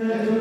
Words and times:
Amen. 0.00 0.39